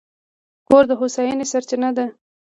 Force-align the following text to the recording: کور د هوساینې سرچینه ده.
کور 0.67 0.83
د 0.87 0.91
هوساینې 0.99 1.45
سرچینه 1.51 1.89
ده. 1.97 2.05